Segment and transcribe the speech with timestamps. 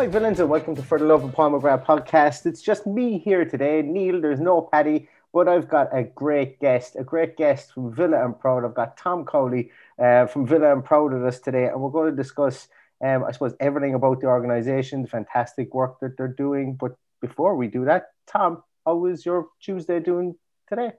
[0.00, 2.46] Hi, villains, and welcome to For the Love of Pomegranate podcast.
[2.46, 3.82] It's just me here today.
[3.82, 8.24] Neil, there's no Paddy, but I've got a great guest, a great guest from Villa
[8.24, 8.64] and Proud.
[8.64, 12.10] I've got Tom Cowley uh, from Villa and Proud with us today, and we're going
[12.10, 12.68] to discuss,
[13.04, 16.76] um, I suppose, everything about the organisation, the fantastic work that they're doing.
[16.76, 20.34] But before we do that, Tom, how was your Tuesday doing
[20.66, 20.92] today?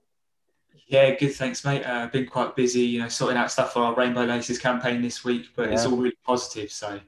[0.85, 1.33] Yeah, good.
[1.33, 1.83] Thanks, mate.
[1.83, 5.23] Uh, been quite busy, you know, sorting out stuff for our Rainbow Laces campaign this
[5.23, 6.71] week, but it's all really positive.
[6.71, 6.99] So,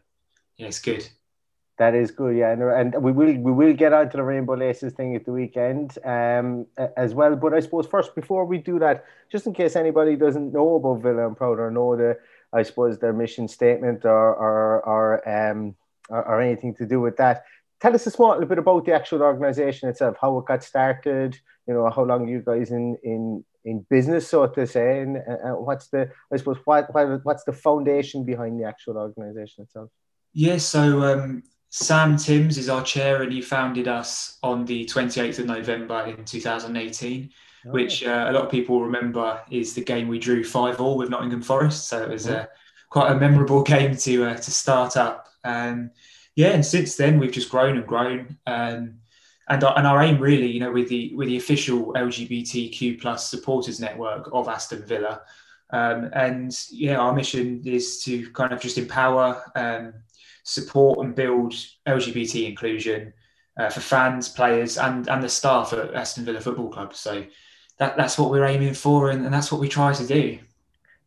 [0.58, 1.08] yeah, it's good.
[1.80, 4.94] That is good, yeah, and, and we will we will get onto the Rainbow Laces
[4.94, 7.36] thing at the weekend um, as well.
[7.36, 11.02] But I suppose first, before we do that, just in case anybody doesn't know about
[11.02, 12.20] Villa and Proud or know the,
[12.54, 15.76] I suppose their mission statement or or or um
[16.10, 17.44] or, or anything to do with that,
[17.82, 21.40] tell us a small little bit about the actual organisation itself, how it got started,
[21.68, 25.18] you know, how long you guys in in in business, so to say, and
[25.58, 29.90] what's the I suppose what, what what's the foundation behind the actual organisation itself.
[30.34, 31.44] Yeah, so um,
[31.76, 36.24] Sam Timms is our chair, and he founded us on the 28th of November in
[36.24, 37.32] 2018,
[37.66, 41.10] which uh, a lot of people remember is the game we drew 5 all with
[41.10, 41.88] Nottingham Forest.
[41.88, 42.46] So it was uh,
[42.92, 45.30] quite a memorable game to uh, to start up.
[45.44, 45.90] Um,
[46.36, 48.38] yeah, and since then we've just grown and grown.
[48.46, 49.00] Um,
[49.50, 53.32] and, our, and our aim really, you know, with the with the official LGBTQ plus
[53.32, 55.22] supporters network of Aston Villa,
[55.72, 59.96] um, and yeah, our mission is to kind of just empower, um,
[60.44, 61.54] support, and build
[61.88, 63.14] LGBT inclusion
[63.58, 66.96] uh, for fans, players, and and the staff at Aston Villa Football Club.
[66.96, 67.26] So
[67.80, 70.40] that that's what we're aiming for, and, and that's what we try to do.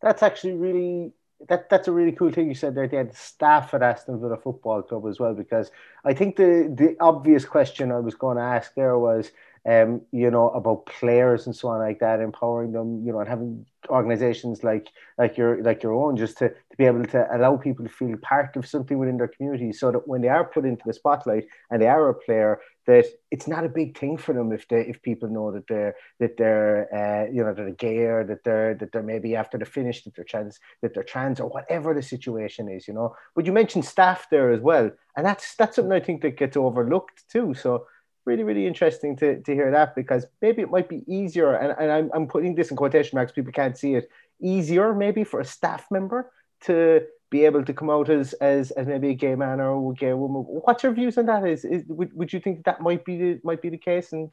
[0.00, 1.12] That's actually really
[1.48, 2.88] that that's a really cool thing you said there.
[2.88, 5.70] They had staff at Aston Villa Football Club as well, because
[6.04, 9.32] I think the the obvious question I was going to ask there was,
[9.66, 13.28] um, you know, about players and so on like that, empowering them, you know, and
[13.28, 14.88] having organizations like
[15.18, 18.16] like your like your own just to, to be able to allow people to feel
[18.18, 21.46] part of something within their community so that when they are put into the spotlight
[21.70, 24.82] and they are a player that it's not a big thing for them if they
[24.82, 28.44] if people know that they're that they're uh, you know that they're gay or that
[28.44, 31.94] they're that they're maybe after the finish that they're trans that they're trans or whatever
[31.94, 33.14] the situation is you know.
[33.34, 36.56] But you mentioned staff there as well and that's that's something I think that gets
[36.56, 37.54] overlooked too.
[37.54, 37.86] So
[38.26, 41.90] really, really interesting to, to hear that because maybe it might be easier, and, and
[41.90, 45.44] I'm, I'm putting this in quotation marks, people can't see it, easier maybe for a
[45.44, 46.30] staff member
[46.62, 49.94] to be able to come out as as, as maybe a gay man or a
[49.94, 50.42] gay woman.
[50.42, 51.46] What's your views on that?
[51.46, 54.12] Is, is would, would you think that might be the might be the case?
[54.12, 54.30] And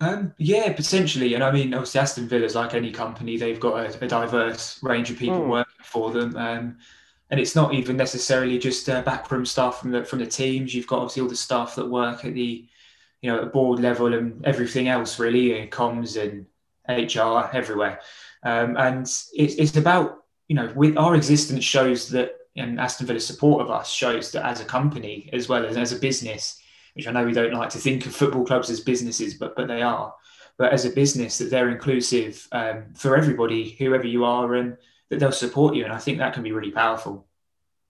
[0.00, 1.34] Um, yeah, potentially.
[1.34, 5.10] And I mean, obviously, Aston Villa's like any company, they've got a, a diverse range
[5.10, 5.48] of people Mm.
[5.48, 6.36] working for them.
[6.36, 6.78] Um,
[7.30, 10.74] and it's not even necessarily just uh, backroom staff from the from the teams.
[10.74, 12.66] You've got obviously all the staff that work at the,
[13.22, 16.46] you know, at board level and everything else really, and comms and
[16.88, 18.00] HR everywhere.
[18.42, 23.26] Um, and it's it's about you know, with our existence shows that, and Aston Villa's
[23.26, 26.60] support of us shows that as a company as well as as a business,
[26.92, 29.68] which I know we don't like to think of football clubs as businesses, but but
[29.68, 30.14] they are.
[30.58, 34.76] But as a business, that they're inclusive um, for everybody, whoever you are, and
[35.08, 35.84] that they'll support you.
[35.84, 37.26] And I think that can be really powerful.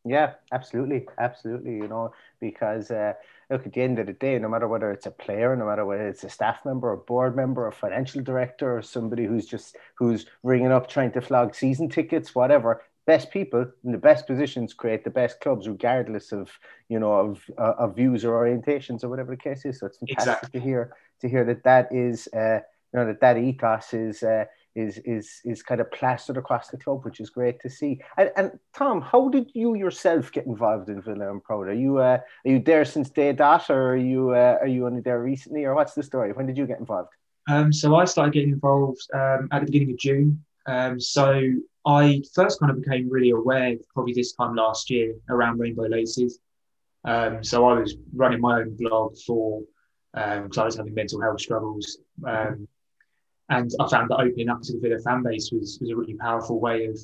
[0.05, 1.75] Yeah, absolutely, absolutely.
[1.79, 3.14] You know, because uh,
[3.53, 5.85] look, at the end of the day, no matter whether it's a player, no matter
[5.85, 9.77] whether it's a staff member, a board member, a financial director, or somebody who's just
[9.95, 14.73] who's ringing up trying to flog season tickets, whatever, best people in the best positions
[14.73, 16.51] create the best clubs, regardless of
[16.89, 19.79] you know of uh, of views or orientations or whatever the case is.
[19.79, 20.61] So it's fantastic exactly.
[20.61, 22.61] to hear to hear that that is uh,
[22.93, 24.23] you know that that ethos is.
[24.23, 28.01] Uh, is is is kind of plastered across the club, which is great to see.
[28.17, 31.69] And, and Tom, how did you yourself get involved in Villa and Proud?
[31.69, 34.87] Are you uh, are you there since day dot, or are you uh, are you
[34.87, 36.33] only there recently, or what's the story?
[36.33, 37.13] When did you get involved?
[37.49, 40.45] Um, so I started getting involved um, at the beginning of June.
[40.67, 41.53] Um, so
[41.85, 46.39] I first kind of became really aware probably this time last year around Rainbow Laces.
[47.05, 49.63] Um, so I was running my own blog for
[50.15, 51.99] because um, I was having mental health struggles.
[52.27, 52.69] Um,
[53.53, 56.15] and I found that opening up to the Villa fan base was, was a really
[56.15, 56.99] powerful way of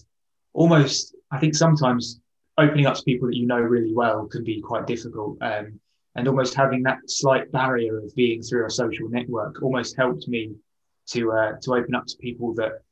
[0.54, 2.20] almost, I think sometimes
[2.56, 5.36] opening up to people that you know really well can be quite difficult.
[5.42, 5.78] Um,
[6.16, 10.54] and almost having that slight barrier of being through a social network almost helped me
[11.10, 12.82] to uh, to open up to people that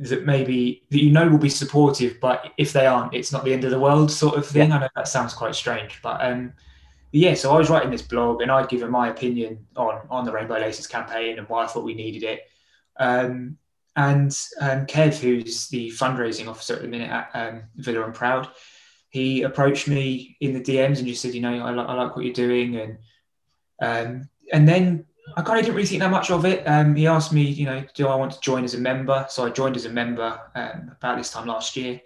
[0.00, 3.52] that maybe that you know will be supportive, but if they aren't, it's not the
[3.52, 4.70] end of the world, sort of thing.
[4.70, 4.76] Yeah.
[4.76, 6.54] I know that sounds quite strange, but um,
[7.12, 7.34] yeah.
[7.34, 10.54] So I was writing this blog, and I'd given my opinion on on the Rainbow
[10.54, 12.40] Laces campaign and why I thought we needed it.
[13.00, 13.56] Um,
[13.96, 18.48] and um, Kev, who's the fundraising officer at the minute at um, Villa and Proud,
[19.08, 22.14] he approached me in the DMs and just said, you know, I, li- I like
[22.14, 22.98] what you're doing, and
[23.82, 25.06] um, and then
[25.36, 26.62] I kind of didn't really think that much of it.
[26.64, 29.26] Um, he asked me, you know, do I want to join as a member?
[29.28, 32.00] So I joined as a member um, about this time last year,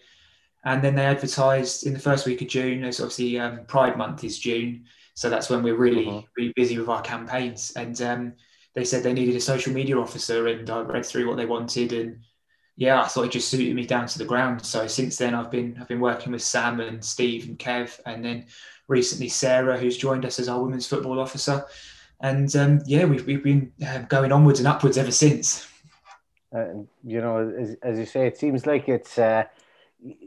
[0.64, 2.84] and then they advertised in the first week of June.
[2.84, 6.22] As obviously um, Pride Month is June, so that's when we're really uh-huh.
[6.38, 8.32] really busy with our campaigns, and um,
[8.74, 11.92] they said they needed a social media officer, and I read through what they wanted,
[11.92, 12.18] and
[12.76, 14.64] yeah, I thought it just suited me down to the ground.
[14.64, 18.24] So since then, I've been I've been working with Sam and Steve and Kev, and
[18.24, 18.46] then
[18.88, 21.64] recently Sarah, who's joined us as our women's football officer,
[22.20, 25.68] and um, yeah, we've we've been um, going onwards and upwards ever since.
[26.54, 29.44] Uh, you know, as, as you say, it seems like it's uh,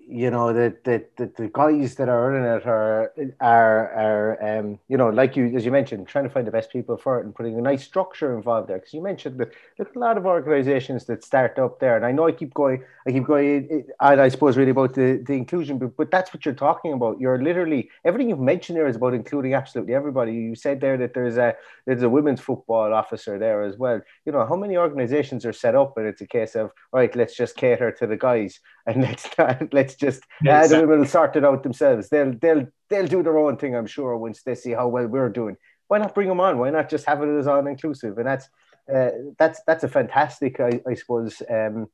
[0.09, 3.11] you know that the the the guys that are running it are
[3.41, 6.71] are are um you know like you as you mentioned trying to find the best
[6.71, 8.77] people for it and putting a nice structure involved there.
[8.77, 12.13] Because you mentioned that there's a lot of organizations that start up there and I
[12.13, 15.77] know I keep going I keep going and I suppose really about the the inclusion
[15.77, 17.19] but, but that's what you're talking about.
[17.19, 20.33] You're literally everything you've mentioned there is about including absolutely everybody.
[20.33, 21.53] You said there that there's a
[21.85, 23.99] there's a women's football officer there as well.
[24.25, 27.35] You know how many organizations are set up and it's a case of right let's
[27.35, 31.35] just cater to the guys and let's not let's just yeah, the women will sort
[31.35, 32.09] it out themselves.
[32.09, 35.29] They'll they'll they'll do their own thing, I'm sure, once they see how well we're
[35.29, 35.57] doing.
[35.87, 36.57] Why not bring them on?
[36.57, 38.17] Why not just have it as all inclusive?
[38.17, 38.49] And that's
[38.93, 41.41] uh, that's that's a fantastic, I, I suppose.
[41.49, 41.87] Um,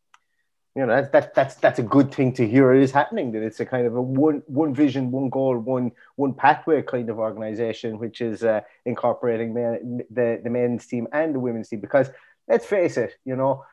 [0.75, 2.74] you know, that's that, that's that's a good thing to hear.
[2.74, 3.31] It is happening.
[3.31, 7.10] That it's a kind of a one one vision, one goal, one one pathway kind
[7.10, 11.80] of organization, which is uh, incorporating men, the the men's team and the women's team.
[11.80, 12.10] Because
[12.48, 13.63] let's face it, you know,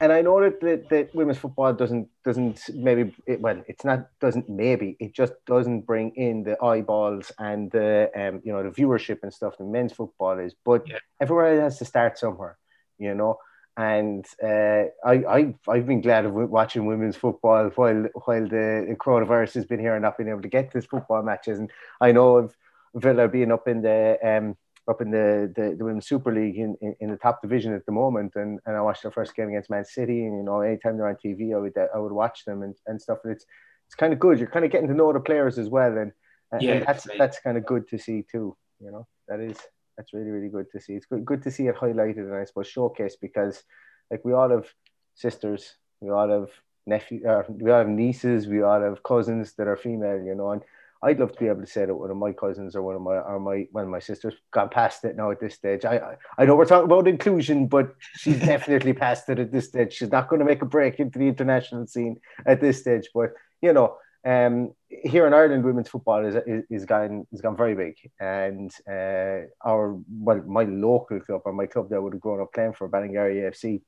[0.00, 4.08] and I know that, that, that women's football doesn't doesn't maybe it, well it's not
[4.20, 8.70] doesn't maybe it just doesn't bring in the eyeballs and the um you know the
[8.70, 10.54] viewership and stuff that men's football is.
[10.64, 10.98] But yeah.
[11.20, 12.58] everywhere it has to start somewhere
[12.98, 13.38] you know?
[13.76, 18.96] And uh, I, I I've been glad of watching women's football while while the, the
[18.96, 21.58] coronavirus has been here and not being able to get to football matches.
[21.58, 22.56] And I know of
[22.94, 24.56] Villa being up in the um
[24.88, 27.86] up in the, the, the Women's Super League in, in, in, the top division at
[27.86, 28.32] the moment.
[28.36, 30.26] And, and I watched their first game against Man City.
[30.26, 33.00] And, you know, anytime they're on TV, I would, I would watch them and, and
[33.00, 33.18] stuff.
[33.24, 33.46] And it's,
[33.86, 34.38] it's kind of good.
[34.38, 35.96] You're kind of getting to know the players as well.
[35.96, 36.12] And,
[36.52, 38.56] and, yeah, and that's, that's kind of good to see too.
[38.80, 39.56] You know, that is,
[39.96, 40.94] that's really, really good to see.
[40.94, 43.62] It's good, good to see it highlighted and I suppose showcased because
[44.10, 44.66] like we all have
[45.14, 46.50] sisters, we all have
[46.86, 50.50] nephew, uh, we all have nieces, we all have cousins that are female, you know,
[50.50, 50.62] and
[51.04, 53.02] I'd love to be able to say that one of my cousins or one of
[53.02, 55.84] my or my one of my sisters got past it now at this stage.
[55.84, 59.68] I I, I know we're talking about inclusion, but she's definitely past it at this
[59.68, 59.92] stage.
[59.92, 63.10] She's not going to make a break into the international scene at this stage.
[63.14, 67.56] But you know, um, here in Ireland, women's football is is, is gone is gone
[67.56, 72.22] very big, and uh, our well, my local club or my club that would have
[72.22, 73.82] grown up playing for Ballingarry AFC,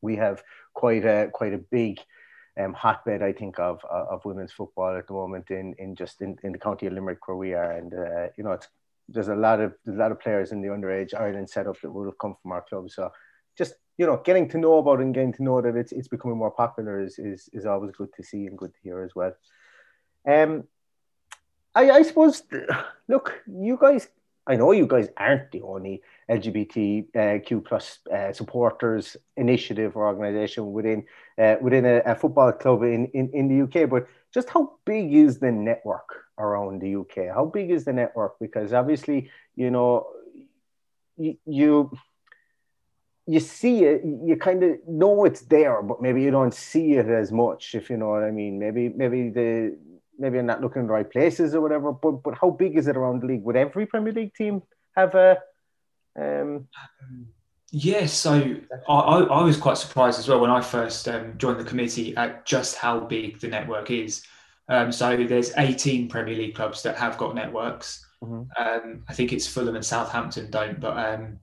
[0.00, 0.40] we have
[0.72, 1.98] quite a quite a big
[2.58, 6.36] um, hotbed, I think, of of women's football at the moment in in just in,
[6.42, 8.68] in the county of Limerick where we are, and uh, you know, it's,
[9.08, 11.90] there's a lot of there's a lot of players in the underage Ireland setup that
[11.90, 12.90] would have come from our club.
[12.90, 13.12] So
[13.56, 16.38] just you know, getting to know about and getting to know that it's it's becoming
[16.38, 19.34] more popular is is, is always good to see and good to hear as well.
[20.26, 20.64] Um,
[21.74, 22.42] I, I suppose,
[23.08, 24.08] look, you guys,
[24.46, 31.04] I know you guys aren't the only LGBTQ plus uh, supporters initiative or organization within
[31.38, 35.14] uh, within a, a, football club in, in, in the UK, but just how big
[35.14, 37.34] is the network around the UK?
[37.34, 38.38] How big is the network?
[38.38, 40.06] Because obviously, you know,
[41.16, 41.90] you
[43.26, 47.08] you see it, you kind of know it's there, but maybe you don't see it
[47.08, 48.58] as much, if you know what I mean.
[48.58, 49.78] Maybe maybe the
[50.18, 51.92] maybe I'm not looking in the right places or whatever.
[51.92, 53.42] But but how big is it around the league?
[53.44, 54.62] Would every Premier League team
[54.96, 55.38] have a?
[56.18, 56.68] Um...
[57.76, 58.54] Yeah, so
[58.88, 62.46] I, I was quite surprised as well when I first um, joined the committee at
[62.46, 64.24] just how big the network is.
[64.68, 68.06] Um, so there's 18 Premier League clubs that have got networks.
[68.22, 68.42] Mm-hmm.
[68.56, 71.40] Um, I think it's Fulham and Southampton don't, but um,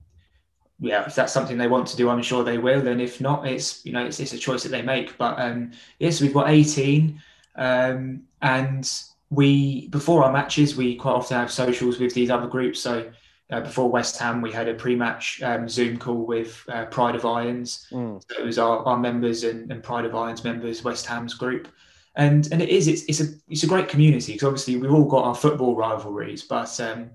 [0.80, 2.88] yeah, if that's something they want to do, I'm sure they will.
[2.88, 5.16] And if not, it's you know it's, it's a choice that they make.
[5.18, 7.22] But um, yes, we've got 18,
[7.56, 8.90] um, and
[9.30, 12.80] we before our matches we quite often have socials with these other groups.
[12.80, 13.10] So
[13.50, 17.24] uh, before West Ham, we had a pre-match um, Zoom call with uh, Pride of
[17.24, 17.86] Irons.
[17.90, 18.22] Mm.
[18.28, 21.68] So it was our, our members and, and Pride of Irons members, West Ham's group
[22.16, 25.06] and and it is it's, it's a it's a great community because obviously we've all
[25.06, 27.10] got our football rivalries but um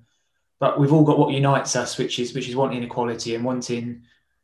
[0.59, 4.03] but we've all got what unites us, which is which is wanting equality and wanting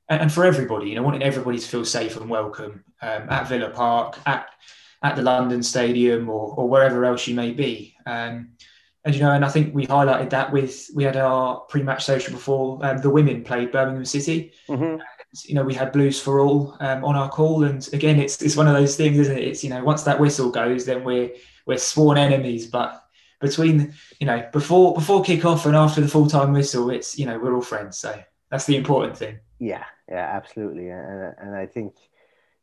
[0.10, 3.70] and, for everybody, you know, wanting everybody to feel safe and welcome um, at Villa
[3.70, 4.50] Park, at
[5.03, 7.95] at the London Stadium, or or wherever else you may be.
[8.05, 8.50] Um,
[9.05, 12.33] and you know, and I think we highlighted that with we had our pre-match social
[12.33, 14.53] before um, the women played Birmingham City.
[14.69, 14.83] Mm-hmm.
[14.83, 15.03] And,
[15.45, 18.55] you know, we had Blues for All um, on our call, and again, it's it's
[18.55, 19.43] one of those things, isn't it?
[19.43, 21.31] It's you know, once that whistle goes, then we're
[21.65, 23.03] we're sworn enemies, but
[23.41, 27.25] between you know before before kick off and after the full time whistle, it's you
[27.25, 27.98] know we're all friends.
[27.98, 28.17] So
[28.50, 29.39] that's the important thing.
[29.60, 31.95] Yeah, yeah, absolutely, and and I think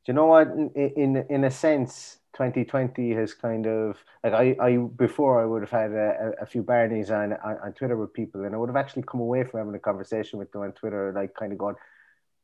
[0.07, 2.17] you know what in in, in a sense.
[2.35, 6.63] 2020 has kind of like I, I before I would have had a, a few
[6.63, 9.59] Barneys on, on, on Twitter with people and I would have actually come away from
[9.59, 11.77] having a conversation with them on Twitter like kind of going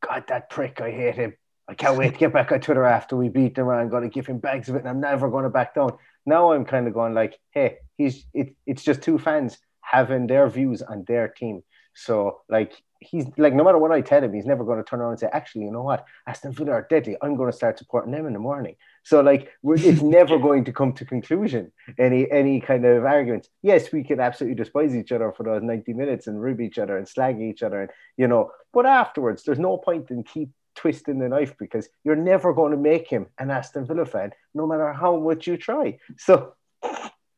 [0.06, 1.34] God that prick I hate him
[1.68, 3.68] I can't wait to get back on Twitter after we beat them.
[3.68, 5.96] I'm going to give him bags of it, and I'm never going to back down.
[6.24, 10.48] Now I'm kind of going like, hey, he's it, it's just two fans having their
[10.48, 11.62] views on their team.
[11.94, 15.00] So like he's like no matter what I tell him, he's never going to turn
[15.00, 17.16] around and say, actually, you know what, Aston Villa are deadly.
[17.22, 18.76] I'm going to start supporting them in the morning.
[19.02, 23.48] So like it's never going to come to conclusion any any kind of arguments.
[23.62, 26.96] Yes, we can absolutely despise each other for those 90 minutes and rib each other
[26.96, 31.18] and slag each other and you know, but afterwards there's no point in keep twisting
[31.18, 34.92] the knife because you're never going to make him an Aston Villa fan, no matter
[34.92, 35.98] how much you try.
[36.18, 36.54] So,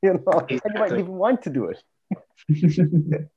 [0.02, 1.82] you know, and you might even want to do it.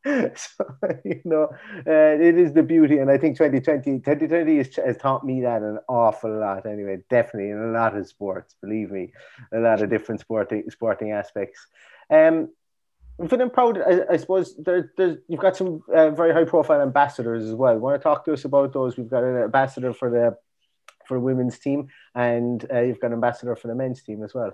[0.04, 0.64] so,
[1.04, 1.48] you know,
[1.86, 2.98] uh, it is the beauty.
[2.98, 7.50] And I think 2020, 2020 has, has taught me that an awful lot anyway, definitely
[7.50, 9.12] in a lot of sports, believe me,
[9.52, 11.66] a lot of different sporting, sporting aspects.
[12.10, 12.48] Um,
[13.20, 13.78] I'm feeling proud.
[13.78, 17.76] I, I suppose there, there's you've got some uh, very high profile ambassadors as well.
[17.76, 18.96] Want to talk to us about those?
[18.96, 20.36] We've got an ambassador for the
[21.06, 24.34] for the women's team, and uh, you've got an ambassador for the men's team as
[24.34, 24.52] well.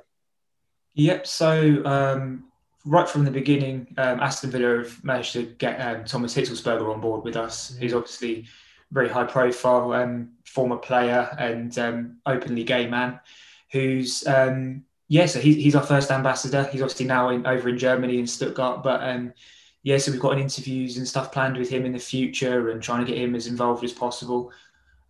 [0.94, 1.26] Yep.
[1.26, 2.44] So um,
[2.84, 7.00] right from the beginning, um, Aston Villa have managed to get um, Thomas Hitzlsperger on
[7.00, 7.76] board with us.
[7.78, 8.46] He's obviously
[8.90, 13.18] very high profile, um, former player and um, openly gay man,
[13.72, 16.64] who's um, yeah, so he's, our first ambassador.
[16.64, 19.32] He's obviously now in, over in Germany in Stuttgart, but um,
[19.82, 22.82] yeah, so we've got an interviews and stuff planned with him in the future and
[22.82, 24.50] trying to get him as involved as possible.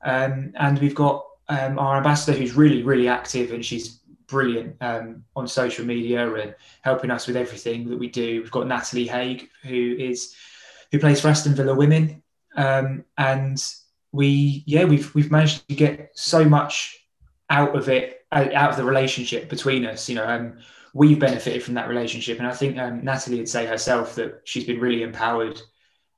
[0.05, 4.01] Um, and we've got our ambassador who's really, really active and she's
[4.35, 8.41] brilliant um, on social media and helping us with everything that we do.
[8.41, 10.35] We've got Natalie Haigh who is
[10.91, 12.21] who plays for Aston Villa Women,
[12.57, 13.57] um, and
[14.11, 16.99] we yeah we've we've managed to get so much
[17.49, 20.09] out of it out of the relationship between us.
[20.09, 20.59] You know, um,
[20.95, 24.65] we've benefited from that relationship, and I think um, Natalie would say herself that she's
[24.65, 25.63] been really empowered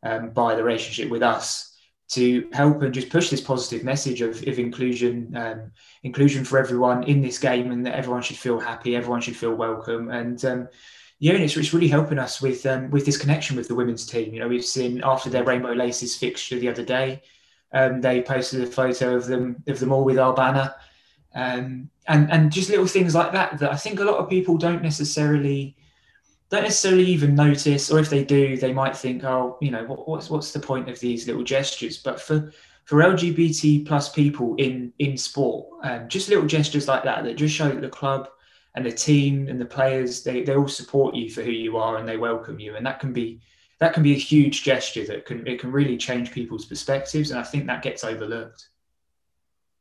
[0.02, 1.75] um, by the relationship with us
[2.08, 5.72] to help and just push this positive message of, of inclusion, um,
[6.04, 9.54] inclusion for everyone in this game, and that everyone should feel happy, everyone should feel
[9.54, 10.68] welcome, and um,
[11.18, 14.06] yeah, and it's, it's really helping us with um, with this connection with the women's
[14.06, 14.32] team.
[14.32, 17.22] You know, we've seen after their Rainbow Laces fixture the other day,
[17.72, 20.74] um, they posted a photo of them of them all with our banner,
[21.34, 24.58] um, and and just little things like that that I think a lot of people
[24.58, 25.76] don't necessarily
[26.48, 30.08] don't necessarily even notice, or if they do, they might think, oh, you know, what,
[30.08, 31.98] what's what's the point of these little gestures?
[31.98, 32.52] But for
[32.84, 37.54] for LGBT plus people in in sport, um, just little gestures like that that just
[37.54, 38.28] show that the club
[38.76, 41.96] and the team and the players they, they all support you for who you are
[41.96, 43.40] and they welcome you, and that can be
[43.78, 47.40] that can be a huge gesture that can it can really change people's perspectives, and
[47.40, 48.68] I think that gets overlooked.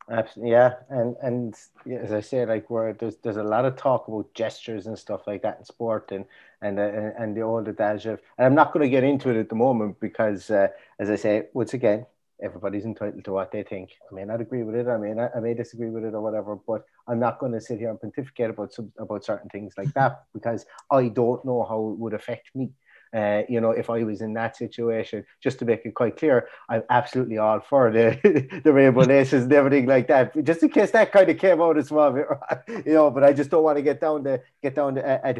[0.10, 1.56] Absolutely, yeah, and and
[1.92, 5.26] as I say, like where there's there's a lot of talk about gestures and stuff
[5.26, 6.26] like that in sport, and
[6.66, 9.38] and uh, and the old adage of, and I'm not going to get into it
[9.38, 10.68] at the moment because, uh,
[11.00, 12.06] as I say, once again,
[12.42, 13.92] everybody's entitled to what they think.
[14.10, 16.22] I may not agree with it, I may not, I may disagree with it or
[16.22, 19.74] whatever, but I'm not going to sit here and pontificate about some about certain things
[19.78, 22.72] like that because I don't know how it would affect me.
[23.16, 26.50] Uh, you know, if I was in that situation, just to make it quite clear,
[26.68, 28.20] I'm absolutely all for the
[28.64, 30.44] the rainbow laces and everything like that.
[30.44, 32.14] Just in case that kind of came out as well,
[32.68, 33.10] you know.
[33.10, 35.34] But I just don't want to get down to get down to a,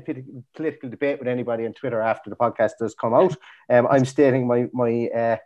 [0.56, 3.36] political debate with anybody on Twitter after the podcast does come out.
[3.70, 5.08] Um, I'm stating my my.
[5.08, 5.38] Uh,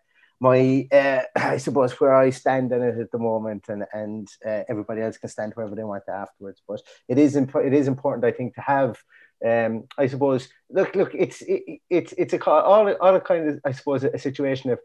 [0.41, 4.63] my uh, I suppose where I stand in it at the moment, and and uh,
[4.69, 6.61] everybody else can stand wherever they want afterwards.
[6.67, 8.97] But it is imp- it is important, I think, to have
[9.45, 13.59] um, I suppose look look it's it, it's it's a all all a kind of
[13.65, 14.79] I suppose a, situation of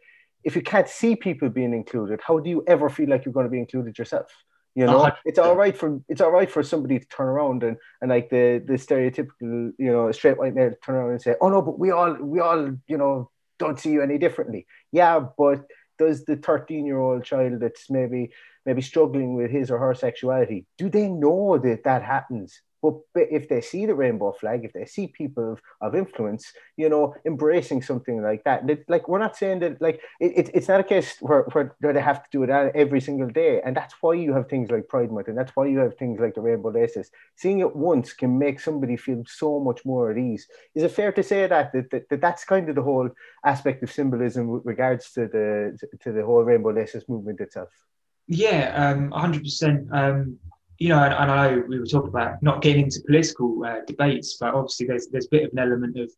[0.44, 3.46] if you can't see people being included, how do you ever feel like you're going
[3.46, 4.30] to be included yourself?
[4.75, 7.76] You know, it's all right for it's all right for somebody to turn around and,
[8.00, 11.34] and like the the stereotypical you know straight white male to turn around and say,
[11.40, 14.66] oh no, but we all we all you know don't see you any differently.
[14.92, 15.64] Yeah, but
[15.99, 18.32] does the 13 year old child that's maybe
[18.66, 23.48] maybe struggling with his or her sexuality do they know that that happens but if
[23.48, 27.82] they see the rainbow flag, if they see people of, of influence, you know, embracing
[27.82, 31.42] something like that, like we're not saying that, like it, it's not a case where,
[31.80, 34.70] where they have to do it every single day, and that's why you have things
[34.70, 37.10] like Pride Month, and that's why you have things like the rainbow laces.
[37.36, 40.46] Seeing it once can make somebody feel so much more at ease.
[40.74, 43.08] Is it fair to say that that, that, that that's kind of the whole
[43.44, 47.70] aspect of symbolism with regards to the to the whole rainbow laces movement itself?
[48.26, 49.92] Yeah, um, 100%.
[49.92, 50.38] Um,
[50.78, 53.81] you know, and, and, I know we were talking about not getting into political uh,
[53.87, 56.11] debates, but obviously there's there's a bit of an element of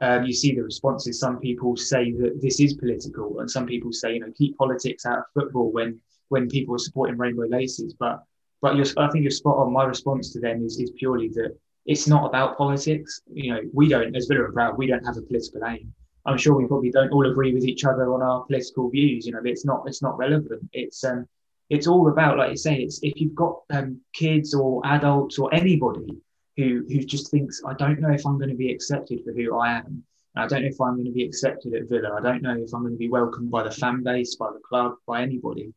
[0.00, 1.18] um, you see the responses.
[1.18, 5.06] Some people say that this is political, and some people say you know keep politics
[5.06, 7.94] out of football when when people are supporting rainbow laces.
[7.94, 8.22] But
[8.62, 9.72] but I think you're spot on.
[9.72, 11.56] My response to them is is purely that
[11.86, 13.20] it's not about politics.
[13.32, 15.92] You know, we don't as Villa and Proud, we don't have a political aim.
[16.26, 19.26] I'm sure we probably don't all agree with each other on our political views.
[19.26, 20.68] You know, it's not it's not relevant.
[20.72, 21.26] It's um
[21.70, 25.52] it's all about, like you say, it's if you've got um, kids or adults or
[25.54, 26.18] anybody
[26.56, 29.56] who who just thinks, I don't know if I'm going to be accepted for who
[29.56, 30.02] I am.
[30.36, 32.16] I don't know if I'm going to be accepted at Villa.
[32.16, 34.60] I don't know if I'm going to be welcomed by the fan base, by the
[34.68, 35.72] club, by anybody.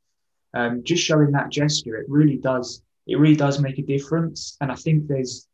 [0.53, 2.83] Um, just showing that gesture, it really does.
[3.07, 4.57] It really does make a difference.
[4.61, 5.47] And I think there's,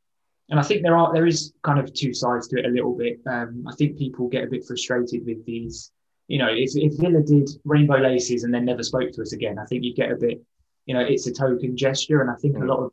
[0.49, 2.97] and I think there are there is kind of two sides to it a little
[2.97, 3.19] bit.
[3.28, 5.91] Um, I think people get a bit frustrated with these
[6.30, 9.58] you know, if, if Villa did rainbow laces and then never spoke to us again,
[9.58, 10.39] I think you'd get a bit,
[10.86, 12.22] you know, it's a token gesture.
[12.22, 12.92] And I think a lot of,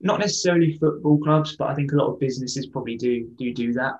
[0.00, 3.72] not necessarily football clubs, but I think a lot of businesses probably do do do
[3.72, 3.94] that.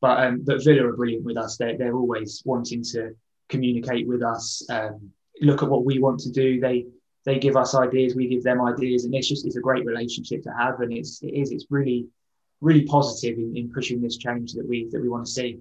[0.00, 1.58] But um, but Villa are brilliant with us.
[1.58, 3.10] They're they're always wanting to
[3.50, 5.10] communicate with us, um,
[5.42, 6.60] look at what we want to do.
[6.60, 6.86] They
[7.26, 10.42] they give us ideas, we give them ideas, and it's just it's a great relationship
[10.44, 10.80] to have.
[10.80, 12.06] And it's it is it's really
[12.62, 15.58] really positive in, in pushing this change that we that we want to see.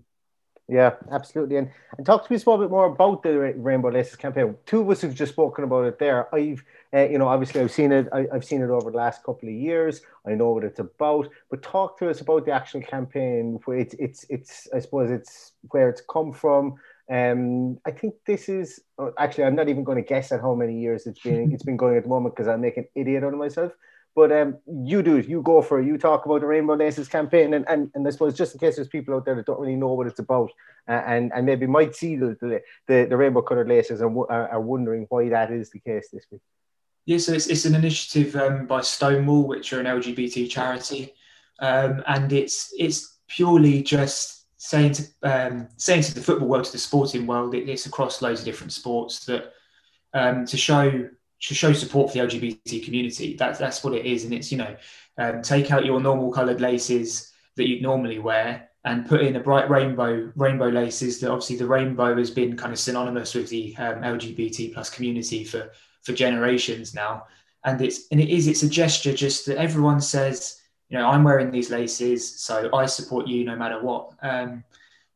[0.69, 1.57] Yeah, absolutely.
[1.57, 4.55] And and talk to me a small bit more about the Rainbow Laces campaign.
[4.67, 6.33] Two of us have just spoken about it there.
[6.33, 8.07] I've, uh, you know, obviously I've seen it.
[8.13, 10.01] I, have seen it over the last couple of years.
[10.27, 11.27] I know what it's about.
[11.49, 13.59] But talk to us about the actual campaign.
[13.65, 14.67] Where it's, it's, it's.
[14.73, 16.75] I suppose it's where it's come from.
[17.09, 19.45] Um, I think this is uh, actually.
[19.45, 21.51] I'm not even going to guess at how many years it's been.
[21.51, 23.71] it's been going at the moment because I'll make an idiot out of myself.
[24.19, 25.29] But um, you do it.
[25.29, 25.85] You go for it.
[25.85, 28.75] You talk about the Rainbow Laces campaign, and, and, and I suppose just in case
[28.75, 30.51] there's people out there that don't really know what it's about,
[30.89, 34.59] uh, and and maybe might see the the, the, rainbow coloured laces and are, are
[34.59, 36.41] wondering why that is the case this week.
[37.05, 41.13] Yeah, so it's, it's an initiative um, by Stonewall, which are an LGBT charity,
[41.59, 46.73] um, and it's it's purely just saying to um, saying to the football world, to
[46.73, 49.53] the sporting world, it, it's across loads of different sports that
[50.13, 51.07] um, to show
[51.41, 53.35] to show support for the LGBT community.
[53.35, 54.75] That's that's what it is, and it's you know,
[55.17, 59.39] um, take out your normal coloured laces that you'd normally wear and put in a
[59.39, 61.19] bright rainbow rainbow laces.
[61.19, 65.43] That obviously the rainbow has been kind of synonymous with the um, LGBT plus community
[65.43, 65.71] for
[66.03, 67.25] for generations now,
[67.63, 71.23] and it's and it is it's a gesture just that everyone says, you know, I'm
[71.23, 74.11] wearing these laces, so I support you no matter what.
[74.21, 74.63] Um,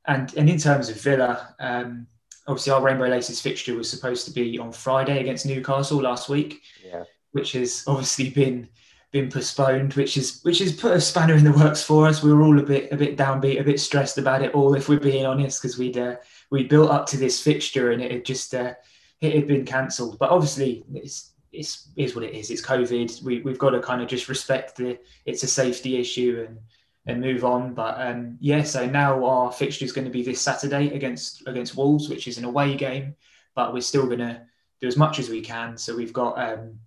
[0.06, 1.56] and and in terms of Villa.
[1.60, 2.08] Um,
[2.48, 6.62] obviously our Rainbow Laces fixture was supposed to be on Friday against Newcastle last week,
[6.86, 7.04] yeah.
[7.32, 8.70] which has obviously been
[9.12, 12.24] been postponed, which is which has put a spanner in the works for us.
[12.24, 14.90] We were all a bit a bit downbeat, a bit stressed about it all, if
[14.90, 16.16] we're being honest, because we'd uh,
[16.50, 18.74] we built up to this fixture and it had just uh,
[19.22, 20.18] it had been cancelled.
[20.20, 22.50] But obviously, it's it's is what it is.
[22.50, 23.24] It's COVID.
[23.24, 26.58] We we've got to kind of just respect the it's a safety issue and
[27.06, 27.74] and move on.
[27.74, 31.76] But um, yeah, so now our fixture is going to be this Saturday against against
[31.76, 33.16] Wolves, which is an away game,
[33.56, 34.42] but we're still going to
[34.82, 35.78] do as much as we can.
[35.78, 36.80] So we've got um,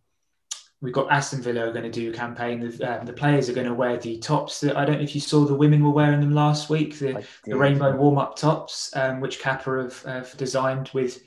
[0.81, 2.61] we've got Aston Villa are going to do a campaign.
[2.61, 5.15] The, um, the players are going to wear the tops that I don't know if
[5.15, 8.95] you saw the women were wearing them last week, the, the rainbow warm up tops,
[8.97, 11.23] um, which Kappa have, have, designed with.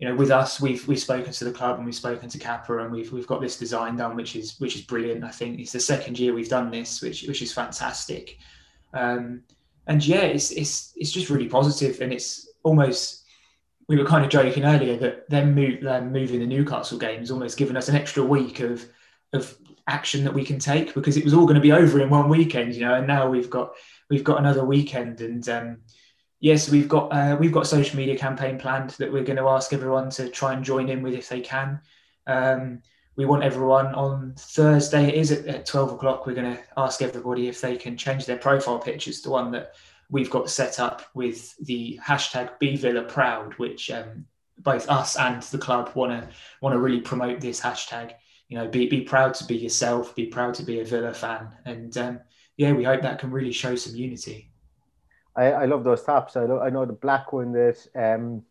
[0.00, 2.78] You know, with us, we've we've spoken to the club and we've spoken to Kappa,
[2.78, 5.22] and we've we've got this design done, which is which is brilliant.
[5.22, 8.38] I think it's the second year we've done this, which which is fantastic.
[8.94, 9.42] Um,
[9.86, 13.20] and yeah, it's it's it's just really positive, and it's almost
[13.90, 17.32] we were kind of joking earlier that them, move, them moving the Newcastle game has
[17.32, 18.84] almost given us an extra week of
[19.32, 19.56] of
[19.88, 22.28] action that we can take because it was all going to be over in one
[22.28, 23.72] weekend, you know, and now we've got
[24.08, 25.78] we've got another weekend and um,
[26.40, 29.72] yes, we've got uh, we've got social media campaign planned that we're going to ask
[29.72, 31.80] everyone to try and join in with if they can.
[32.26, 32.82] Um,
[33.16, 35.08] we want everyone on Thursday.
[35.08, 36.26] It is at, at twelve o'clock.
[36.26, 39.74] We're going to ask everybody if they can change their profile pictures to one that
[40.08, 44.26] we've got set up with the hashtag Be Villa Proud, which um,
[44.58, 46.28] both us and the club want to
[46.60, 48.14] want to really promote this hashtag.
[48.48, 51.50] You know, be be proud to be yourself, be proud to be a Villa fan,
[51.64, 52.20] and um,
[52.56, 54.49] yeah, we hope that can really show some unity.
[55.40, 56.36] I, I love those tops.
[56.36, 58.42] I, lo- I know the black one that um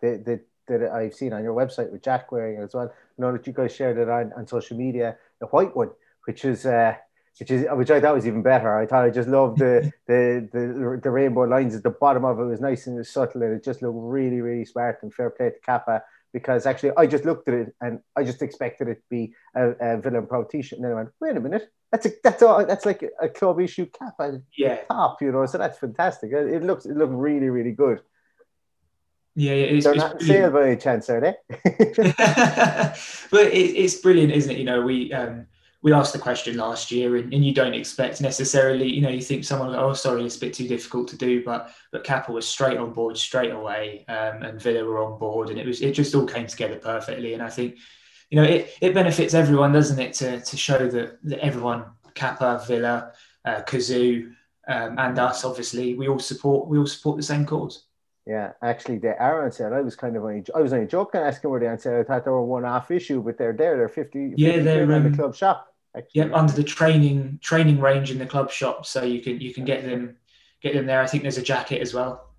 [0.00, 2.92] that, that that I've seen on your website with Jack wearing as well.
[2.92, 5.16] I know that you guys shared it on, on social media.
[5.40, 5.90] The white one,
[6.24, 6.94] which is uh,
[7.38, 8.78] which is which I thought was even better.
[8.78, 12.38] I thought I just loved the the the, the rainbow lines at the bottom of
[12.38, 12.42] it.
[12.42, 15.50] it was nice and subtle, and it just looked really really smart and fair play
[15.50, 16.02] to Kappa.
[16.36, 19.70] Because actually, I just looked at it and I just expected it to be a,
[19.80, 22.66] a villain pro T-shirt, and then I went, "Wait a minute, that's a that's all
[22.66, 24.80] that's like a club issue Kappa yeah.
[24.90, 26.32] top, you know." So that's fantastic.
[26.32, 28.02] It, it looks it looked really really good.
[29.34, 31.34] Yeah, it's, they're it's not sale by any chance, are they?
[33.30, 34.58] but it, it's brilliant, isn't it?
[34.58, 35.46] You know, we um,
[35.82, 39.20] we asked the question last year and, and, you don't expect necessarily, you know, you
[39.20, 42.46] think someone, oh, sorry, it's a bit too difficult to do, but but Kappa was
[42.46, 45.92] straight on board straight away um, and Villa were on board and it was it
[45.92, 47.34] just all came together perfectly.
[47.34, 47.76] And I think,
[48.30, 51.84] you know, it, it benefits everyone, doesn't it, to, to show that, that everyone,
[52.14, 53.12] Kappa, Villa,
[53.44, 54.32] uh, Cazoo,
[54.68, 57.85] um, and us, obviously, we all support we all support the same cause.
[58.26, 59.72] Yeah, actually, the are on sale.
[59.72, 62.00] I was kind of only, I was only joking asking where they sale.
[62.00, 63.76] I thought they were one off issue, but they're there.
[63.76, 65.72] They're 50, yeah, they're in um, the club shop.
[65.96, 66.22] Actually.
[66.22, 69.64] Yep, under the training training range in the club shop, so you can you can
[69.64, 70.16] get them
[70.60, 71.00] get them there.
[71.00, 72.34] I think there's a jacket as well.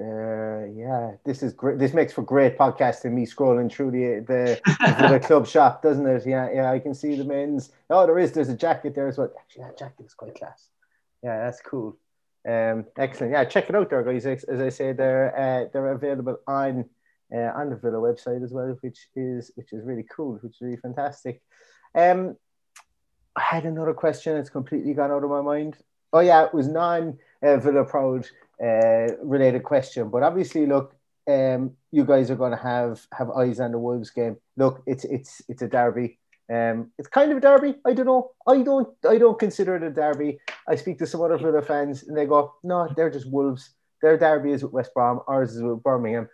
[0.00, 1.78] Uh, yeah, this is great.
[1.78, 3.12] This makes for great podcasting.
[3.12, 6.26] Me scrolling through the the, the club shop, doesn't it?
[6.26, 6.72] Yeah, yeah.
[6.72, 7.70] I can see the men's.
[7.90, 8.32] Oh, there is.
[8.32, 9.30] There's a jacket there as well.
[9.38, 10.68] Actually, that jacket is quite class.
[11.22, 11.96] Yeah, that's cool.
[12.48, 13.32] Um, excellent.
[13.32, 14.24] Yeah, check it out there, guys.
[14.24, 16.86] As I say, they're uh, they're available on
[17.34, 20.60] uh, on the Villa website as well, which is which is really cool, which is
[20.62, 21.42] really fantastic.
[21.94, 22.36] Um,
[23.36, 24.36] I had another question.
[24.36, 25.76] It's completely gone out of my mind.
[26.12, 28.26] Oh yeah, it was non uh, Villa Proud
[28.62, 30.94] uh, related question, but obviously, look,
[31.26, 34.38] um, you guys are going to have have eyes on the Wolves game.
[34.56, 36.18] Look, it's it's it's a derby.
[36.50, 37.74] Um, it's kind of a derby.
[37.84, 38.30] I don't know.
[38.46, 38.88] I don't.
[39.08, 40.38] I don't consider it a derby.
[40.66, 43.70] I speak to some other Villa fans, and they go, "No, they're just Wolves.
[44.00, 45.20] Their derby is with West Brom.
[45.26, 46.28] Ours is with Birmingham."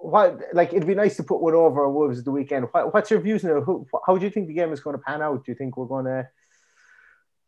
[0.00, 2.66] what like it'd be nice to put one over Wolves the weekend.
[2.72, 3.60] What, what's your views now?
[3.60, 5.44] Who, how do you think the game is going to pan out?
[5.44, 6.28] Do you think we're going to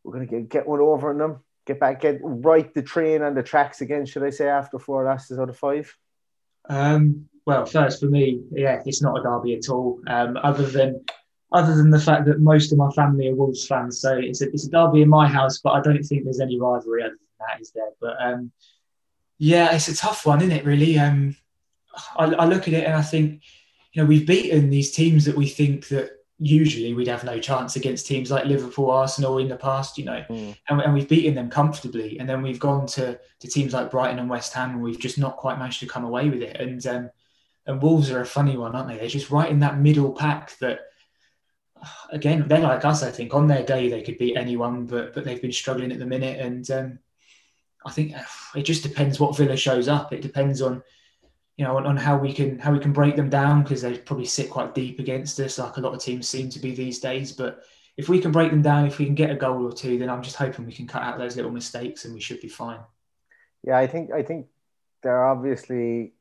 [0.04, 3.22] we're going to get, get one over on them, get back, get right the train
[3.22, 4.04] on the tracks again?
[4.04, 5.96] Should I say after four losses out of five?
[6.68, 10.00] Um, well, first for me, yeah, it's not a derby at all.
[10.06, 11.04] Um, other than
[11.52, 14.48] other than the fact that most of my family are Wolves fans, so it's a
[14.50, 17.46] it's a derby in my house, but I don't think there's any rivalry other than
[17.46, 17.90] that, is there?
[18.00, 18.52] But um,
[19.38, 20.64] yeah, it's a tough one, isn't it?
[20.64, 20.98] Really.
[20.98, 21.36] Um,
[22.16, 23.42] I, I look at it and I think,
[23.92, 27.76] you know, we've beaten these teams that we think that usually we'd have no chance
[27.76, 30.56] against teams like Liverpool, Arsenal in the past, you know, mm.
[30.68, 32.18] and, and, we've beaten them comfortably.
[32.18, 35.18] And then we've gone to, to teams like Brighton and West Ham, and we've just
[35.18, 36.56] not quite managed to come away with it.
[36.58, 37.10] And um,
[37.66, 38.96] and Wolves are a funny one, aren't they?
[38.96, 40.80] They're just right in that middle pack that,
[42.10, 43.02] again, they're like us.
[43.02, 45.98] I think on their day they could beat anyone, but but they've been struggling at
[45.98, 46.40] the minute.
[46.40, 46.98] And um,
[47.84, 48.14] I think
[48.54, 50.12] it just depends what Villa shows up.
[50.12, 50.82] It depends on
[51.56, 53.98] you know, on, on, how we can how we can break them down because they
[53.98, 56.98] probably sit quite deep against us, like a lot of teams seem to be these
[56.98, 57.32] days.
[57.32, 57.62] But
[57.96, 60.08] if we can break them down, if we can get a goal or two, then
[60.08, 62.80] I'm just hoping we can cut out those little mistakes and we should be fine.
[63.62, 64.46] Yeah, I think I think
[65.02, 66.14] they're obviously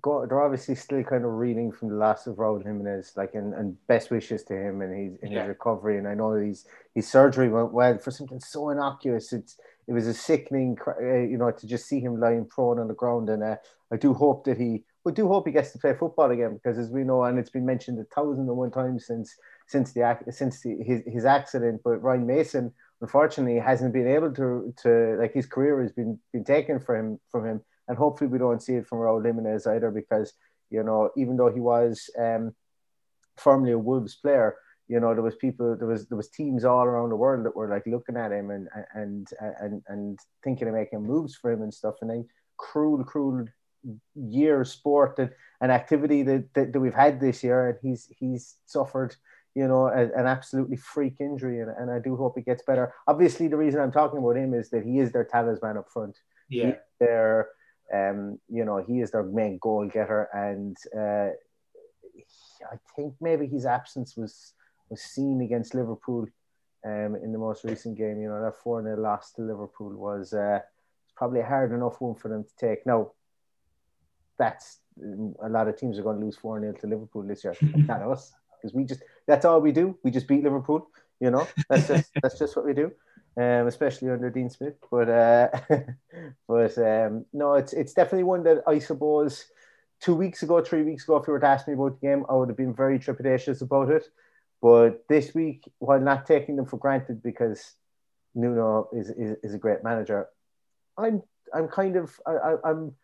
[0.00, 3.54] got they're obviously still kind of reading from the last of Raul Jimenez, like and,
[3.54, 5.40] and best wishes to him and his in yeah.
[5.40, 5.98] his recovery.
[5.98, 9.32] And I know his his surgery went well for something so innocuous.
[9.32, 12.88] It's it was a sickening, uh, you know, to just see him lying prone on
[12.88, 13.28] the ground.
[13.28, 13.56] And uh,
[13.92, 16.76] I do hope that he, we do hope he gets to play football again because,
[16.76, 19.36] as we know, and it's been mentioned a thousand and one times since
[19.68, 21.82] since the since the, his his accident.
[21.84, 26.44] But Ryan Mason, unfortunately hasn't been able to to like his career has been been
[26.44, 29.90] taken from him from him, and hopefully we don't see it from Raul Jimenez either
[29.90, 30.32] because
[30.70, 32.54] you know even though he was um,
[33.36, 34.56] formerly a Wolves player,
[34.88, 37.56] you know there was people there was there was teams all around the world that
[37.56, 39.28] were like looking at him and and
[39.60, 43.44] and and thinking of making moves for him and stuff, and then cruel cruel
[44.14, 48.56] year sport and an activity that, that, that we've had this year, and he's he's
[48.66, 49.14] suffered
[49.56, 52.92] you know, a, an absolutely freak injury, and, and I do hope it gets better.
[53.08, 56.18] Obviously, the reason I'm talking about him is that he is their talisman up front.
[56.50, 57.48] Yeah, their,
[57.92, 61.30] um, you know, he is their main goal getter, and uh,
[62.72, 64.52] I think maybe his absence was
[64.88, 66.26] was seen against Liverpool,
[66.84, 68.20] um, in the most recent game.
[68.20, 70.60] You know, that four 0 loss to Liverpool was uh,
[71.16, 72.86] probably a hard enough one for them to take.
[72.86, 73.12] Now,
[74.38, 74.78] that's
[75.42, 77.56] a lot of teams are going to lose four 0 to Liverpool this year.
[77.60, 79.98] Not us because we just that's all we do.
[80.02, 80.88] We just beat Liverpool.
[81.20, 82.92] You know, that's just that's just what we do.
[83.38, 84.76] Um, especially under Dean Smith.
[84.90, 85.48] But uh,
[86.48, 89.44] but um, no, it's it's definitely one that I suppose
[90.00, 92.24] two weeks ago, three weeks ago, if you were to ask me about the game,
[92.28, 94.08] I would have been very trepidatious about it.
[94.62, 97.74] But this week, while not taking them for granted because
[98.34, 100.28] Nuno is, is, is a great manager,
[100.96, 101.22] I'm
[101.54, 102.94] I'm kind of I, I'm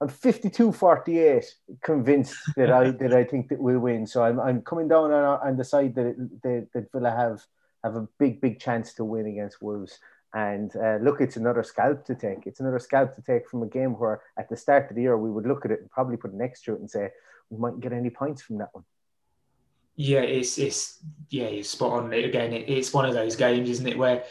[0.00, 1.44] I'm 52 48
[1.82, 4.06] convinced that I that I think that we'll win.
[4.06, 7.42] So I'm, I'm coming down on, on the side that, that that Villa have
[7.84, 9.98] have a big big chance to win against Wolves.
[10.34, 12.46] And uh, look, it's another scalp to take.
[12.46, 15.18] It's another scalp to take from a game where at the start of the year
[15.18, 17.10] we would look at it and probably put an X to it and say
[17.50, 18.84] we mightn't get any points from that one.
[19.94, 22.12] Yeah, it's it's yeah, you're spot on.
[22.12, 24.24] Again, it, it's one of those games, isn't it, where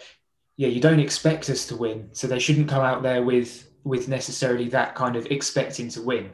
[0.58, 4.08] yeah, you don't expect us to win, so they shouldn't come out there with with
[4.08, 6.32] necessarily that kind of expecting to win,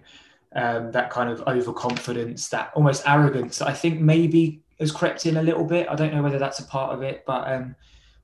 [0.56, 5.38] um, that kind of overconfidence, that almost arrogance that I think maybe has crept in
[5.38, 5.88] a little bit.
[5.90, 7.76] I don't know whether that's a part of it, but um,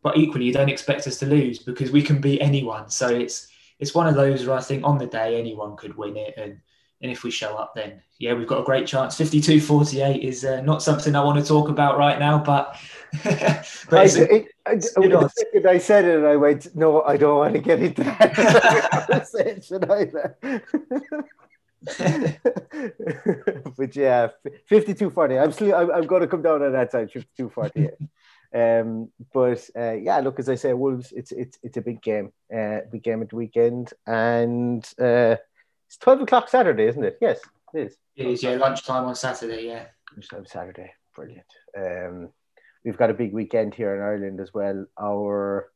[0.02, 2.90] but equally, you don't expect us to lose because we can beat anyone.
[2.90, 3.48] So it's
[3.80, 6.60] it's one of those where I think on the day anyone could win it, and
[7.04, 9.20] and if we show up, then yeah, we've got a great chance.
[9.20, 12.78] 52-48 is uh, not something I want to talk about right now, but,
[13.24, 17.54] but I, it, I, I, I, said it and I went, no, I don't want
[17.56, 18.34] to get into that
[19.08, 20.38] conversation either.
[23.78, 24.30] but yeah,
[24.70, 25.42] 52-40.
[25.42, 27.92] I'm still, I'm, I'm going to come down on that side, 52-48.
[28.56, 32.32] Um, but uh, yeah, look, as I say, Wolves, it's it's it's a big game,
[32.56, 35.38] uh, big game at the weekend, and uh,
[35.88, 37.18] it's 12 o'clock Saturday, isn't it?
[37.20, 37.40] Yes,
[37.74, 37.98] it is.
[38.16, 39.86] It is, yeah, lunchtime on Saturday, yeah.
[40.12, 41.48] Lunchtime Saturday, brilliant.
[41.76, 42.30] Um,
[42.86, 44.86] we've got a big weekend here in Ireland as well.
[45.02, 45.72] Our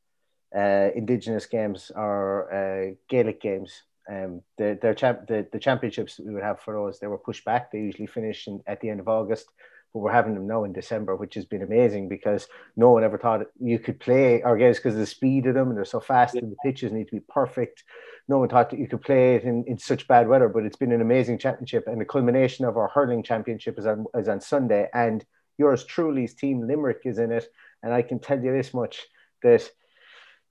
[0.56, 6.34] uh, Indigenous games, our uh, Gaelic games, um, the, their champ, the, the championships we
[6.34, 7.72] would have for those, they were pushed back.
[7.72, 9.48] They usually finish in, at the end of August
[9.94, 13.18] but we're having them now in December, which has been amazing because no one ever
[13.18, 16.00] thought you could play our games because of the speed of them and they're so
[16.00, 17.84] fast and the pitches need to be perfect.
[18.28, 20.76] No one thought that you could play it in, in such bad weather, but it's
[20.76, 21.88] been an amazing championship.
[21.88, 24.90] And the culmination of our hurling championship is on, is on Sunday.
[24.94, 25.26] And
[25.58, 27.48] yours truly's team Limerick is in it.
[27.82, 29.02] And I can tell you this much
[29.44, 29.70] that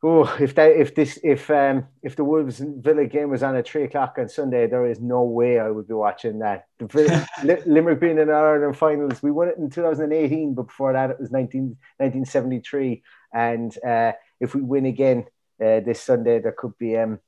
[0.02, 3.66] Oh, if that if this if um if the Wolves Villa game was on at
[3.66, 6.66] three o'clock on Sunday, there is no way I would be watching that.
[6.78, 7.26] The
[7.66, 11.18] Limerick being in the Ireland finals, we won it in 2018, but before that it
[11.18, 13.02] was 19, 1973.
[13.32, 15.24] And uh, if we win again
[15.60, 17.18] uh, this Sunday, there could be um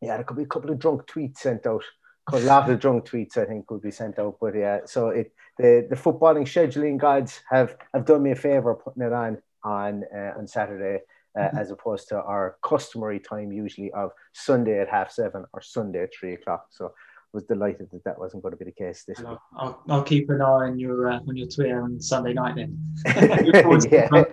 [0.00, 1.84] yeah, there could be a couple of drunk tweets sent out.
[2.32, 4.38] A lot of drunk tweets, I think, could be sent out.
[4.40, 8.74] But yeah, so it the the footballing scheduling gods have have done me a favor
[8.74, 11.02] putting it on on uh, on Saturday
[11.36, 11.58] uh, mm-hmm.
[11.58, 16.14] as opposed to our customary time usually of Sunday at half seven or Sunday at
[16.18, 16.66] three o'clock.
[16.70, 16.90] So I
[17.32, 19.38] was delighted that that wasn't going to be the case this week.
[19.56, 22.78] I'll, I'll keep an eye on your uh, on your Twitter on Sunday night then.
[23.06, 24.24] yeah.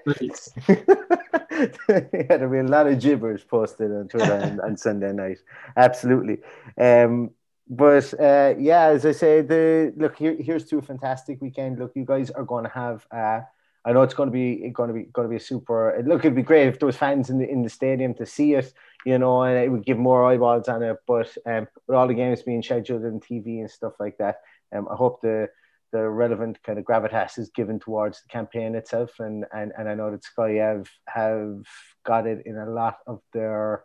[1.90, 5.40] yeah, there'll be a lot of gibberish posted on Twitter on, on Sunday night.
[5.76, 6.40] Absolutely.
[6.80, 7.32] Um,
[7.70, 11.80] but uh, yeah, as I say, the look here, here's to a fantastic weekend.
[11.80, 13.42] Look, you guys are going to have uh,
[13.86, 16.02] I know it's going to be going to be going to be a super.
[16.06, 18.54] Look, it'd be great if there was fans in the in the stadium to see
[18.54, 18.74] it,
[19.06, 20.98] you know, and it would give more eyeballs on it.
[21.06, 24.38] But um, with all the games being scheduled on TV and stuff like that,
[24.74, 25.50] um, I hope the
[25.92, 29.96] the relevant kind of gravitas is given towards the campaign itself, and and, and I
[29.96, 31.64] know that Sky have have
[32.06, 33.84] got it in a lot of their.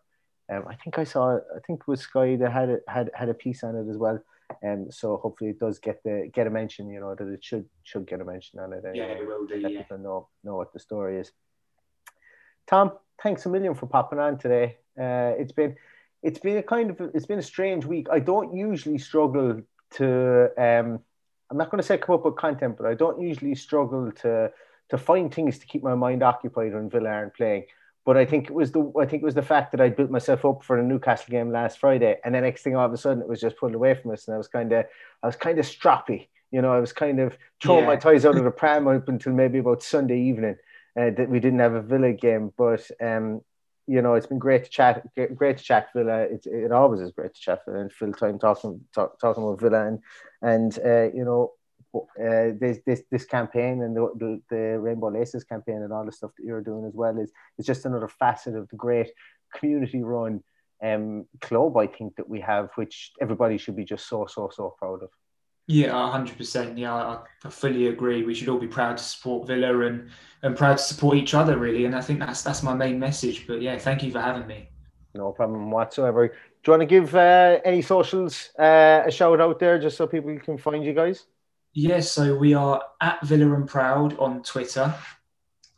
[0.50, 1.36] Um, I think I saw.
[1.36, 3.98] I think it was Sky that had it had had a piece on it as
[3.98, 4.20] well.
[4.62, 6.90] And um, so hopefully it does get the get a mention.
[6.90, 8.84] You know that it should should get a mention on it.
[8.84, 9.06] Anyway.
[9.06, 9.60] Yeah, it will do.
[9.60, 9.82] Let yeah.
[9.82, 11.32] people know know what the story is.
[12.66, 14.76] Tom, thanks a million for popping on today.
[14.98, 15.76] Uh, it's been
[16.22, 18.08] it's been a kind of it's been a strange week.
[18.10, 21.00] I don't usually struggle to um,
[21.50, 24.50] I'm not going to say come up with content, but I don't usually struggle to
[24.90, 27.66] to find things to keep my mind occupied when Villa aren't playing.
[28.08, 30.10] But I think it was the I think it was the fact that I built
[30.10, 32.96] myself up for the Newcastle game last Friday, and the next thing all of a
[32.96, 34.86] sudden it was just pulled away from us, and I was kind of
[35.22, 36.28] I was kind of stroppy.
[36.50, 37.88] You know, I was kind of throwing yeah.
[37.88, 40.56] my toys out of the pram up until maybe about Sunday evening
[40.98, 42.50] uh, that we didn't have a Villa game.
[42.56, 43.42] But um,
[43.86, 45.06] you know, it's been great to chat.
[45.34, 46.20] Great to chat Villa.
[46.20, 49.60] It, it always is great to chat Villa and fill time talking talk, talking about
[49.60, 49.98] Villa and
[50.40, 51.52] and uh, you know
[51.94, 56.12] uh, this this this campaign and the, the, the Rainbow Laces campaign and all the
[56.12, 59.10] stuff that you're doing as well is is just another facet of the great
[59.54, 60.42] community run
[60.82, 64.74] um, club I think that we have, which everybody should be just so so so
[64.78, 65.10] proud of.
[65.66, 66.78] Yeah, hundred percent.
[66.78, 68.22] Yeah, I, I, fully agree.
[68.22, 70.08] We should all be proud to support Villa and
[70.42, 71.84] and proud to support each other, really.
[71.84, 73.46] And I think that's that's my main message.
[73.46, 74.70] But yeah, thank you for having me.
[75.14, 76.28] No problem whatsoever.
[76.28, 76.34] Do
[76.66, 80.38] you want to give uh, any socials uh, a shout out there, just so people
[80.38, 81.26] can find you guys?
[81.80, 84.92] Yes, so we are at Villa and Proud on Twitter.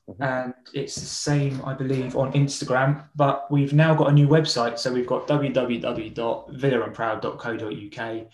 [0.08, 0.22] Mm-hmm.
[0.22, 3.04] And it's the same, I believe, on Instagram.
[3.14, 4.78] But we've now got a new website.
[4.78, 8.26] So we've got www.villaandproud.co.uk.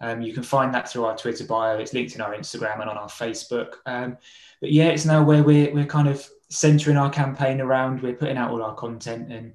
[0.00, 1.76] Um, you can find that through our Twitter bio.
[1.76, 3.74] It's linked in our Instagram and on our Facebook.
[3.84, 4.16] Um,
[4.62, 8.00] but yeah, it's now where we're, we're kind of centering our campaign around.
[8.00, 9.52] We're putting out all our content and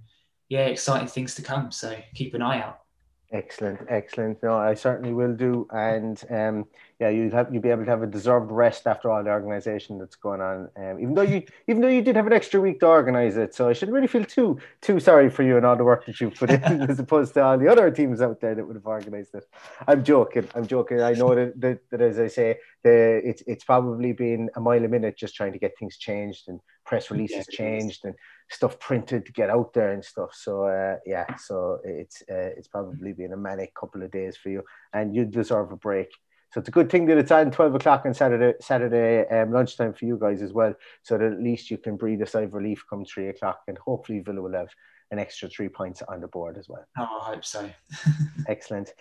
[0.50, 1.72] yeah, exciting things to come.
[1.72, 2.85] So keep an eye out.
[3.36, 4.42] Excellent, excellent.
[4.42, 5.68] No, I certainly will do.
[5.70, 6.66] And um,
[7.02, 9.98] yeah, you'll have you'll be able to have a deserved rest after all the organisation
[9.98, 10.70] that's going on.
[10.78, 13.54] Um, even though you even though you did have an extra week to organise it,
[13.54, 16.22] so I shouldn't really feel too too sorry for you and all the work that
[16.22, 18.86] you've put in, as opposed to all the other teams out there that would have
[18.86, 19.44] organised it.
[19.86, 20.48] I'm joking.
[20.56, 21.02] I'm joking.
[21.02, 24.86] I know that, that, that as I say, the it's it's probably been a mile
[24.86, 28.16] a minute just trying to get things changed and press releases yeah, changed and
[28.50, 30.32] stuff printed to get out there and stuff.
[30.34, 34.50] So uh, yeah, so it's uh, it's probably been a manic couple of days for
[34.50, 36.10] you, and you deserve a break.
[36.56, 39.94] So it's a good thing that it's on 12 o'clock on Saturday, Saturday um, lunchtime
[39.94, 40.74] for you guys as well.
[41.04, 43.78] So that at least you can breathe a sigh of relief come three o'clock and
[43.78, 44.70] hopefully Villa will have
[45.12, 46.86] an extra three points on the board as well.
[46.98, 47.70] Oh, I hope so.
[48.48, 48.94] Excellent.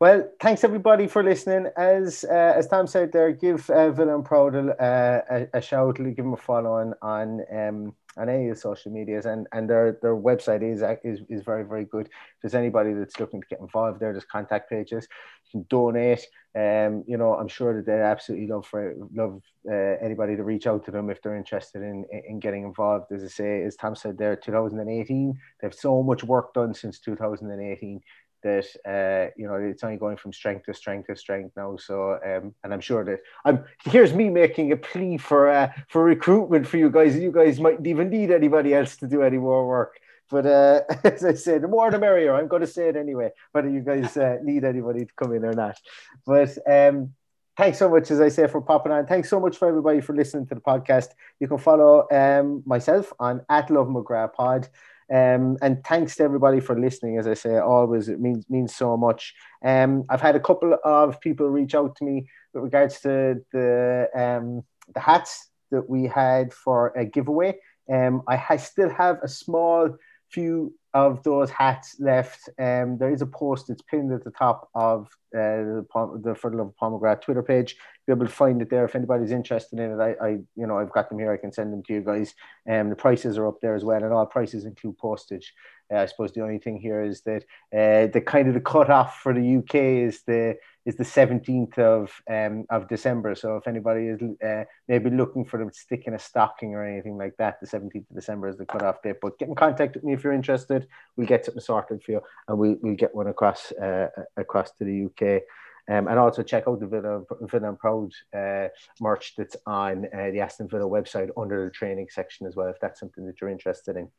[0.00, 1.72] Well, thanks everybody for listening.
[1.76, 5.96] As uh, as Tom said there, give uh, Villa and Proud uh, a, a, shout,
[5.96, 9.68] give them a follow on on um, on any of the social medias, and and
[9.68, 12.06] their their website is is is very very good.
[12.06, 15.08] If there's anybody that's looking to get involved there, there's contact pages.
[15.46, 16.24] You can donate.
[16.54, 20.68] Um, you know, I'm sure that they absolutely love for love uh, anybody to reach
[20.68, 23.10] out to them if they're interested in in getting involved.
[23.10, 28.00] As I say, as Tom said there, 2018, they've so much work done since 2018
[28.42, 31.76] that uh, you know it's only going from strength to strength to strength now.
[31.76, 36.04] So, um, and I'm sure that I'm here's me making a plea for uh, for
[36.04, 37.16] recruitment for you guys.
[37.16, 39.98] You guys mightn't even need anybody else to do any more work.
[40.30, 42.34] But uh, as I said, the more the merrier.
[42.34, 45.44] I'm going to say it anyway, whether you guys uh, need anybody to come in
[45.44, 45.78] or not.
[46.26, 47.14] But um,
[47.56, 49.06] thanks so much, as I say, for popping on.
[49.06, 51.08] Thanks so much for everybody for listening to the podcast.
[51.40, 54.68] You can follow um, myself on at Love McGrath Pod.
[55.12, 57.18] Um, and thanks to everybody for listening.
[57.18, 59.34] As I say, always it means means so much.
[59.64, 64.08] Um, I've had a couple of people reach out to me with regards to the
[64.14, 67.58] um, the hats that we had for a giveaway.
[67.90, 69.96] Um, I ha- still have a small
[70.30, 72.48] few of those hats left.
[72.58, 75.86] Um, there is a post that's pinned at the top of uh, the,
[76.22, 77.76] the of Pomegranate Twitter page.
[78.06, 80.02] You'll be able to find it there if anybody's interested in it.
[80.02, 81.32] I, I, you know, I've got them here.
[81.32, 82.34] I can send them to you guys.
[82.68, 85.52] Um, the prices are up there as well, and all prices include postage.
[85.92, 89.20] Uh, I suppose the only thing here is that uh, the kind of the cutoff
[89.22, 93.34] for the UK is the is the 17th of um, of December.
[93.34, 96.84] So if anybody is uh, maybe looking for them to stick in a stocking or
[96.84, 99.16] anything like that, the 17th of December is the cutoff date.
[99.20, 100.88] But get in contact with me if you're interested.
[101.16, 104.84] We'll get something sorted for you, and we'll, we'll get one across uh, across to
[104.84, 105.42] the UK.
[105.90, 108.68] Um, and also check out the Villa, Villa and Proud uh,
[109.00, 112.78] merch that's on uh, the Aston Villa website under the training section as well, if
[112.78, 114.10] that's something that you're interested in.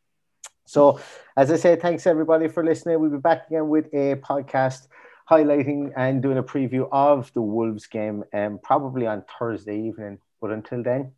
[0.69, 0.99] So,
[1.35, 2.99] as I said, thanks everybody for listening.
[2.99, 4.87] We'll be back again with a podcast
[5.27, 10.19] highlighting and doing a preview of the Wolves game, um, probably on Thursday evening.
[10.39, 11.13] But until then,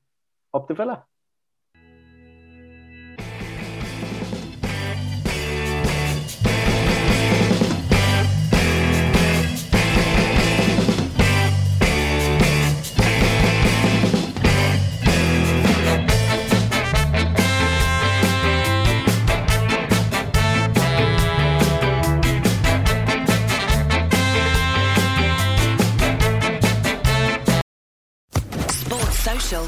[0.53, 1.03] up the Villa.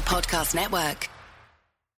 [0.04, 1.08] Podcast Network.